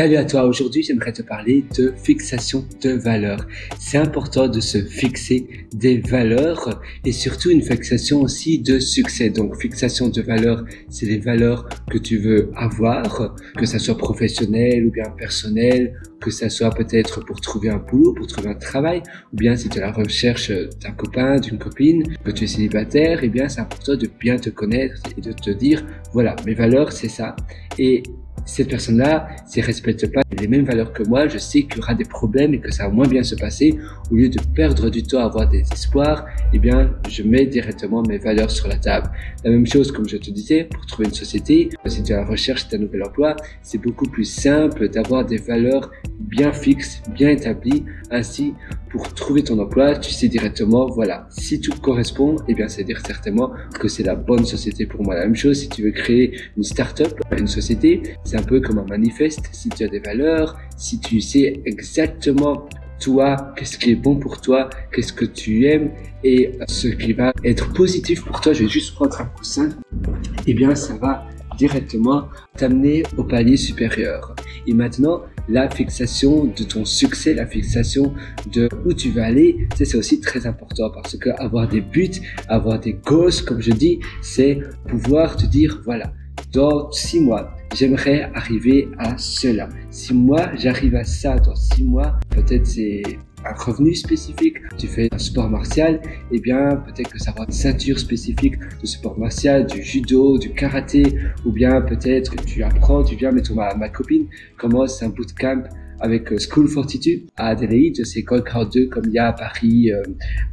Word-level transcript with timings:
Salut 0.00 0.16
à 0.16 0.24
toi, 0.24 0.46
aujourd'hui 0.46 0.82
j'aimerais 0.82 1.12
te 1.12 1.20
parler 1.20 1.62
de 1.76 1.92
fixation 1.94 2.64
de 2.82 2.92
valeurs. 2.92 3.46
C'est 3.78 3.98
important 3.98 4.48
de 4.48 4.58
se 4.58 4.78
fixer 4.78 5.46
des 5.74 5.98
valeurs 5.98 6.80
et 7.04 7.12
surtout 7.12 7.50
une 7.50 7.60
fixation 7.60 8.22
aussi 8.22 8.58
de 8.58 8.78
succès. 8.78 9.28
Donc 9.28 9.60
fixation 9.60 10.08
de 10.08 10.22
valeurs, 10.22 10.64
c'est 10.88 11.04
les 11.04 11.18
valeurs 11.18 11.68
que 11.90 11.98
tu 11.98 12.16
veux 12.16 12.50
avoir, 12.56 13.36
que 13.58 13.66
ça 13.66 13.78
soit 13.78 13.98
professionnel 13.98 14.86
ou 14.86 14.90
bien 14.90 15.04
personnel, 15.18 16.00
que 16.18 16.30
ça 16.30 16.48
soit 16.48 16.70
peut-être 16.70 17.22
pour 17.22 17.42
trouver 17.42 17.68
un 17.68 17.76
boulot, 17.76 18.14
pour 18.14 18.26
trouver 18.26 18.48
un 18.48 18.54
travail, 18.54 19.02
ou 19.34 19.36
bien 19.36 19.54
si 19.54 19.68
tu 19.68 19.80
es 19.80 19.82
à 19.82 19.88
la 19.88 19.92
recherche 19.92 20.50
d'un 20.50 20.92
copain, 20.92 21.38
d'une 21.40 21.58
copine, 21.58 22.04
que 22.24 22.30
tu 22.30 22.44
es 22.44 22.46
célibataire, 22.46 23.20
eh 23.22 23.28
bien 23.28 23.50
c'est 23.50 23.60
important 23.60 23.96
de 23.96 24.08
bien 24.18 24.38
te 24.38 24.48
connaître 24.48 25.02
et 25.18 25.20
de 25.20 25.32
te 25.32 25.50
dire, 25.50 25.84
voilà, 26.14 26.36
mes 26.46 26.54
valeurs 26.54 26.90
c'est 26.90 27.10
ça. 27.10 27.36
Et 27.78 28.02
cette 28.44 28.68
personne-là, 28.68 29.28
s'il 29.46 29.64
respecte 29.64 30.12
pas 30.12 30.22
les 30.38 30.48
mêmes 30.48 30.64
valeurs 30.64 30.92
que 30.92 31.02
moi, 31.02 31.28
je 31.28 31.38
sais 31.38 31.62
qu'il 31.62 31.76
y 31.76 31.80
aura 31.80 31.94
des 31.94 32.04
problèmes 32.04 32.54
et 32.54 32.60
que 32.60 32.70
ça 32.70 32.84
va 32.84 32.90
moins 32.90 33.06
bien 33.06 33.22
se 33.22 33.34
passer. 33.34 33.78
Au 34.10 34.14
lieu 34.14 34.28
de 34.28 34.40
perdre 34.54 34.90
du 34.90 35.02
temps 35.02 35.20
à 35.20 35.24
avoir 35.24 35.48
des 35.48 35.64
espoirs, 35.72 36.26
eh 36.52 36.58
bien, 36.58 36.92
je 37.08 37.22
mets 37.22 37.46
directement 37.46 38.02
mes 38.02 38.18
valeurs 38.18 38.50
sur 38.50 38.68
la 38.68 38.76
table. 38.76 39.10
La 39.44 39.50
même 39.50 39.66
chose, 39.66 39.92
comme 39.92 40.08
je 40.08 40.16
te 40.16 40.30
disais, 40.30 40.64
pour 40.64 40.86
trouver 40.86 41.08
une 41.08 41.14
société, 41.14 41.70
si 41.86 42.02
tu 42.02 42.12
es 42.12 42.14
à 42.14 42.20
la 42.20 42.26
recherche 42.26 42.68
d'un 42.68 42.78
nouvel 42.78 43.02
emploi, 43.02 43.36
c'est 43.62 43.78
beaucoup 43.78 44.08
plus 44.08 44.24
simple 44.24 44.88
d'avoir 44.88 45.24
des 45.24 45.38
valeurs 45.38 45.90
bien 46.18 46.52
fixes, 46.52 47.02
bien 47.14 47.30
établies. 47.30 47.84
Ainsi, 48.10 48.54
pour 48.90 49.14
trouver 49.14 49.44
ton 49.44 49.58
emploi, 49.58 49.96
tu 49.96 50.10
sais 50.10 50.28
directement, 50.28 50.86
voilà, 50.86 51.28
si 51.30 51.60
tout 51.60 51.72
correspond, 51.80 52.36
eh 52.48 52.54
bien, 52.54 52.68
c'est 52.68 52.82
dire 52.84 53.00
certainement 53.06 53.52
que 53.78 53.88
c'est 53.88 54.02
la 54.02 54.16
bonne 54.16 54.44
société 54.44 54.84
pour 54.84 55.04
moi. 55.04 55.14
La 55.14 55.22
même 55.22 55.36
chose, 55.36 55.60
si 55.60 55.68
tu 55.68 55.82
veux 55.82 55.92
créer 55.92 56.36
une 56.56 56.64
start-up, 56.64 57.18
une 57.38 57.46
société, 57.46 58.02
c'est 58.24 58.36
un 58.36 58.42
peu 58.42 58.60
comme 58.60 58.78
un 58.78 58.86
manifeste. 58.86 59.48
Si 59.52 59.68
tu 59.68 59.84
as 59.84 59.88
des 59.88 60.00
valeurs, 60.00 60.58
si 60.76 60.98
tu 60.98 61.20
sais 61.20 61.62
exactement 61.64 62.68
toi, 63.00 63.54
qu'est-ce 63.56 63.78
qui 63.78 63.92
est 63.92 63.96
bon 63.96 64.16
pour 64.16 64.40
toi, 64.40 64.68
qu'est-ce 64.92 65.12
que 65.12 65.24
tu 65.24 65.66
aimes 65.66 65.90
et 66.22 66.52
ce 66.68 66.88
qui 66.88 67.12
va 67.12 67.32
être 67.44 67.72
positif 67.72 68.24
pour 68.24 68.40
toi, 68.40 68.52
je 68.52 68.64
vais 68.64 68.68
juste 68.68 68.94
prendre 68.94 69.18
un 69.20 69.24
coussin, 69.24 69.70
eh 70.46 70.52
bien, 70.52 70.74
ça 70.74 70.96
va 70.96 71.26
directement 71.56 72.28
t'amener 72.56 73.02
au 73.16 73.24
palier 73.24 73.56
supérieur. 73.56 74.34
Et 74.66 74.74
maintenant, 74.74 75.22
la 75.48 75.68
fixation 75.68 76.44
de 76.44 76.64
ton 76.64 76.84
succès, 76.84 77.34
la 77.34 77.46
fixation 77.46 78.14
de 78.52 78.68
où 78.84 78.92
tu 78.92 79.10
vas 79.10 79.26
aller, 79.26 79.68
c'est 79.76 79.96
aussi 79.96 80.20
très 80.20 80.46
important 80.46 80.90
parce 80.90 81.16
que 81.16 81.30
avoir 81.40 81.68
des 81.68 81.80
buts, 81.80 82.10
avoir 82.48 82.78
des 82.78 82.94
goals, 82.94 83.32
comme 83.46 83.60
je 83.60 83.72
dis, 83.72 84.00
c'est 84.22 84.60
pouvoir 84.88 85.36
te 85.36 85.46
dire, 85.46 85.80
voilà, 85.84 86.12
dans 86.52 86.90
six 86.92 87.20
mois, 87.20 87.54
j'aimerais 87.74 88.30
arriver 88.34 88.88
à 88.98 89.16
cela. 89.18 89.68
Si 89.90 90.14
moi, 90.14 90.50
j'arrive 90.56 90.94
à 90.96 91.04
ça 91.04 91.36
dans 91.36 91.54
six 91.54 91.84
mois, 91.84 92.18
peut-être 92.30 92.66
c'est 92.66 93.02
un 93.44 93.52
revenu 93.54 93.94
spécifique, 93.94 94.56
tu 94.76 94.86
fais 94.86 95.08
un 95.12 95.18
sport 95.18 95.48
martial, 95.48 96.00
eh 96.30 96.40
bien 96.40 96.76
peut-être 96.76 97.10
que 97.10 97.18
ça 97.18 97.32
va 97.36 97.44
une 97.44 97.52
ceinture 97.52 97.98
spécifique 97.98 98.56
de 98.58 98.86
sport 98.86 99.18
martial, 99.18 99.66
du 99.66 99.82
judo, 99.82 100.38
du 100.38 100.50
karaté, 100.52 101.02
ou 101.46 101.52
bien 101.52 101.80
peut-être 101.80 102.36
que 102.36 102.44
tu 102.44 102.62
apprends, 102.62 103.02
tu 103.02 103.16
viens, 103.16 103.32
mettons 103.32 103.54
ma, 103.54 103.74
ma 103.74 103.88
copine 103.88 104.26
commence 104.58 105.02
un 105.02 105.08
bootcamp 105.08 105.62
avec 106.00 106.32
euh, 106.32 106.38
School 106.38 106.68
Fortitude 106.68 107.26
à 107.36 107.48
Adelaide, 107.48 108.04
c'est 108.04 108.22
Gold 108.22 108.44
Crowd 108.44 108.70
2 108.72 108.86
comme 108.86 109.04
il 109.06 109.12
y 109.12 109.18
a 109.18 109.28
à 109.28 109.32
Paris, 109.32 109.92
euh, 109.92 110.02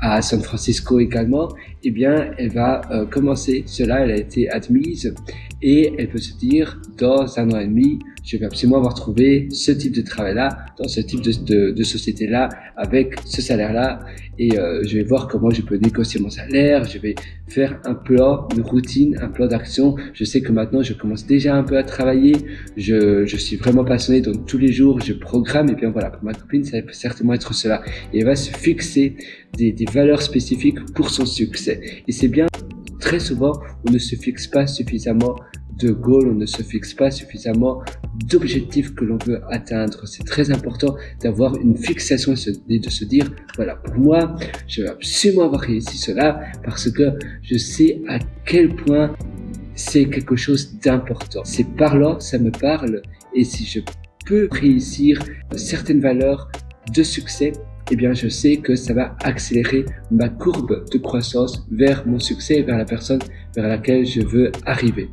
à 0.00 0.20
San 0.22 0.42
Francisco 0.42 0.98
également, 0.98 1.48
eh 1.84 1.90
bien 1.90 2.30
elle 2.38 2.52
va 2.52 2.82
euh, 2.90 3.06
commencer. 3.06 3.64
Cela, 3.66 4.00
elle 4.00 4.10
a 4.10 4.16
été 4.16 4.48
admise 4.50 5.14
et 5.62 5.92
elle 5.98 6.08
peut 6.08 6.18
se 6.18 6.36
dire 6.36 6.80
dans 6.98 7.38
un 7.38 7.50
an 7.50 7.60
et 7.60 7.66
demi, 7.66 7.98
je 8.26 8.36
vais 8.36 8.44
absolument 8.44 8.78
avoir 8.78 8.94
trouvé 8.94 9.48
ce 9.52 9.70
type 9.70 9.94
de 9.94 10.02
travail-là, 10.02 10.66
dans 10.78 10.88
ce 10.88 11.00
type 11.00 11.20
de, 11.20 11.32
de, 11.44 11.70
de 11.70 11.82
société-là, 11.84 12.48
avec 12.76 13.14
ce 13.24 13.40
salaire-là, 13.40 14.00
et 14.38 14.58
euh, 14.58 14.82
je 14.84 14.96
vais 14.98 15.04
voir 15.04 15.28
comment 15.28 15.50
je 15.50 15.62
peux 15.62 15.76
négocier 15.76 16.20
mon 16.20 16.28
salaire, 16.28 16.84
je 16.84 16.98
vais 16.98 17.14
faire 17.48 17.80
un 17.84 17.94
plan, 17.94 18.48
une 18.54 18.62
routine, 18.62 19.16
un 19.22 19.28
plan 19.28 19.46
d'action. 19.46 19.94
Je 20.12 20.24
sais 20.24 20.40
que 20.42 20.50
maintenant, 20.50 20.82
je 20.82 20.92
commence 20.92 21.24
déjà 21.24 21.54
un 21.54 21.62
peu 21.62 21.78
à 21.78 21.84
travailler, 21.84 22.34
je, 22.76 23.24
je 23.24 23.36
suis 23.36 23.56
vraiment 23.56 23.84
passionné, 23.84 24.20
donc 24.20 24.44
tous 24.46 24.58
les 24.58 24.72
jours, 24.72 25.00
je 25.00 25.12
programme, 25.12 25.68
et 25.70 25.74
bien 25.76 25.90
voilà, 25.90 26.10
pour 26.10 26.24
ma 26.24 26.34
copine, 26.34 26.64
ça 26.64 26.82
peut 26.82 26.92
certainement 26.92 27.34
être 27.34 27.54
cela. 27.54 27.82
Et 28.12 28.18
elle 28.18 28.26
va 28.26 28.34
se 28.36 28.50
fixer 28.50 29.16
des, 29.56 29.70
des 29.70 29.86
valeurs 29.86 30.22
spécifiques 30.22 30.84
pour 30.94 31.10
son 31.10 31.26
succès. 31.26 31.80
Et 32.08 32.12
c'est 32.12 32.28
bien, 32.28 32.46
très 32.98 33.20
souvent, 33.20 33.52
on 33.88 33.92
ne 33.92 33.98
se 33.98 34.16
fixe 34.16 34.48
pas 34.48 34.66
suffisamment 34.66 35.36
de 35.76 35.90
goals, 35.90 36.28
on 36.28 36.34
ne 36.34 36.46
se 36.46 36.62
fixe 36.62 36.94
pas 36.94 37.10
suffisamment 37.10 37.82
d'objectifs 38.28 38.94
que 38.94 39.04
l'on 39.04 39.18
veut 39.26 39.40
atteindre. 39.50 40.06
C'est 40.06 40.24
très 40.24 40.50
important 40.50 40.96
d'avoir 41.22 41.56
une 41.56 41.76
fixation 41.76 42.34
et 42.68 42.78
de 42.78 42.90
se 42.90 43.04
dire, 43.04 43.30
voilà, 43.56 43.76
pour 43.76 43.96
moi, 43.96 44.36
je 44.66 44.82
veux 44.82 44.90
absolument 44.90 45.44
avoir 45.44 45.60
réussi 45.60 45.98
cela 45.98 46.40
parce 46.64 46.90
que 46.90 47.18
je 47.42 47.56
sais 47.56 48.02
à 48.08 48.18
quel 48.44 48.74
point 48.74 49.14
c'est 49.74 50.06
quelque 50.06 50.36
chose 50.36 50.78
d'important. 50.80 51.42
C'est 51.44 51.76
parlant, 51.76 52.18
ça 52.20 52.38
me 52.38 52.50
parle 52.50 53.02
et 53.34 53.44
si 53.44 53.64
je 53.64 53.80
peux 54.24 54.48
réussir 54.50 55.22
certaines 55.54 56.00
valeurs 56.00 56.50
de 56.94 57.02
succès, 57.02 57.52
eh 57.90 57.96
bien, 57.96 58.12
je 58.12 58.28
sais 58.28 58.56
que 58.56 58.74
ça 58.74 58.94
va 58.94 59.16
accélérer 59.22 59.84
ma 60.10 60.28
courbe 60.28 60.84
de 60.90 60.98
croissance 60.98 61.66
vers 61.70 62.06
mon 62.06 62.18
succès, 62.18 62.62
vers 62.62 62.78
la 62.78 62.84
personne 62.84 63.20
vers 63.54 63.68
laquelle 63.68 64.04
je 64.04 64.20
veux 64.20 64.52
arriver. 64.64 65.08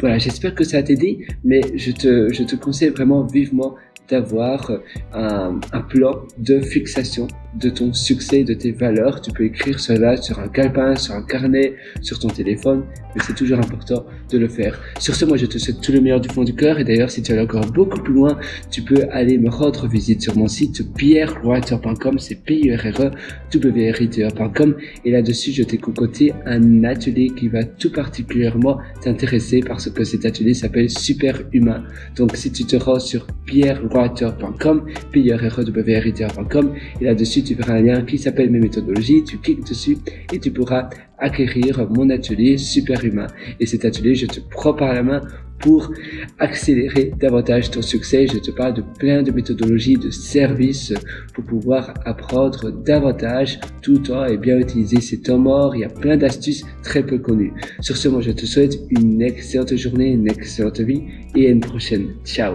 Voilà, 0.00 0.18
j'espère 0.18 0.54
que 0.54 0.64
ça 0.64 0.78
a 0.78 0.82
t'aidé, 0.82 1.26
mais 1.44 1.60
je 1.74 1.90
te, 1.90 2.32
je 2.32 2.42
te 2.44 2.56
conseille 2.56 2.90
vraiment 2.90 3.24
vivement 3.24 3.74
d'avoir 4.08 4.70
un, 5.12 5.60
un, 5.72 5.80
plan 5.82 6.22
de 6.38 6.60
fixation 6.60 7.28
de 7.54 7.70
ton 7.70 7.92
succès, 7.92 8.44
de 8.44 8.54
tes 8.54 8.72
valeurs. 8.72 9.20
Tu 9.20 9.30
peux 9.32 9.44
écrire 9.44 9.80
cela 9.80 10.16
sur 10.16 10.38
un 10.38 10.48
calepin, 10.48 10.96
sur 10.96 11.14
un 11.14 11.22
carnet, 11.22 11.74
sur 12.02 12.18
ton 12.18 12.28
téléphone, 12.28 12.84
mais 13.14 13.22
c'est 13.26 13.34
toujours 13.34 13.58
important 13.58 14.04
de 14.30 14.38
le 14.38 14.48
faire. 14.48 14.78
Sur 14.98 15.14
ce, 15.14 15.24
moi, 15.24 15.36
je 15.36 15.46
te 15.46 15.58
souhaite 15.58 15.80
tout 15.80 15.92
le 15.92 16.00
meilleur 16.00 16.20
du 16.20 16.28
fond 16.28 16.44
du 16.44 16.54
cœur. 16.54 16.78
Et 16.78 16.84
d'ailleurs, 16.84 17.10
si 17.10 17.22
tu 17.22 17.32
aller 17.32 17.40
encore 17.40 17.66
beaucoup 17.66 18.00
plus 18.00 18.14
loin, 18.14 18.38
tu 18.70 18.82
peux 18.82 19.04
aller 19.10 19.38
me 19.38 19.48
rendre 19.48 19.86
visite 19.88 20.22
sur 20.22 20.36
mon 20.36 20.48
site 20.48 20.94
pierrewriter.com, 20.94 22.18
c'est 22.18 22.44
p 22.44 22.54
i 22.54 22.74
r 22.74 22.80
r 22.80 23.00
e 23.00 23.10
e.com. 23.54 24.76
Et 25.04 25.10
là-dessus, 25.10 25.52
je 25.52 25.62
t'ai 25.62 25.78
concocté 25.78 26.32
un 26.46 26.84
atelier 26.84 27.30
qui 27.36 27.48
va 27.48 27.64
tout 27.64 27.92
particulièrement 27.92 28.78
t'intéresser 29.02 29.60
parce 29.60 29.90
que 29.90 30.04
cet 30.04 30.24
atelier 30.24 30.54
s'appelle 30.54 30.90
Super 30.90 31.42
Humain. 31.52 31.84
Donc, 32.16 32.36
si 32.36 32.52
tu 32.52 32.64
te 32.64 32.76
rends 32.76 33.00
sur 33.00 33.26
pierrewriter.com, 33.46 34.86
p 35.12 35.32
r 35.32 35.40
r 35.40 35.60
e 35.60 35.64
e.com, 35.64 36.74
et 37.00 37.04
là-dessus, 37.04 37.37
tu 37.42 37.54
verras 37.54 37.74
un 37.74 37.82
lien 37.82 38.02
qui 38.02 38.18
s'appelle 38.18 38.50
mes 38.50 38.60
méthodologies, 38.60 39.24
tu 39.24 39.38
cliques 39.38 39.66
dessus 39.66 39.98
et 40.32 40.38
tu 40.38 40.50
pourras 40.50 40.88
acquérir 41.18 41.88
mon 41.90 42.10
atelier 42.10 42.58
superhumain. 42.58 43.26
Et 43.60 43.66
cet 43.66 43.84
atelier, 43.84 44.14
je 44.14 44.26
te 44.26 44.40
prends 44.40 44.74
par 44.74 44.94
la 44.94 45.02
main 45.02 45.20
pour 45.58 45.92
accélérer 46.38 47.12
davantage 47.18 47.70
ton 47.70 47.82
succès. 47.82 48.26
Je 48.26 48.38
te 48.38 48.50
parle 48.50 48.74
de 48.74 48.82
plein 48.98 49.22
de 49.22 49.32
méthodologies, 49.32 49.96
de 49.96 50.10
services 50.10 50.94
pour 51.34 51.44
pouvoir 51.44 51.94
apprendre 52.04 52.70
davantage 52.70 53.58
tout 53.82 54.10
en 54.12 54.26
et 54.26 54.36
bien 54.36 54.58
utiliser 54.58 55.00
ces 55.00 55.20
temps 55.20 55.38
morts. 55.38 55.74
Il 55.74 55.80
y 55.80 55.84
a 55.84 55.88
plein 55.88 56.16
d'astuces 56.16 56.64
très 56.82 57.02
peu 57.02 57.18
connues. 57.18 57.52
Sur 57.80 57.96
ce, 57.96 58.08
moi, 58.08 58.20
je 58.20 58.30
te 58.30 58.46
souhaite 58.46 58.78
une 58.90 59.20
excellente 59.22 59.74
journée, 59.76 60.12
une 60.12 60.28
excellente 60.28 60.80
vie 60.80 61.02
et 61.34 61.48
à 61.48 61.50
une 61.50 61.60
prochaine. 61.60 62.14
Ciao 62.24 62.54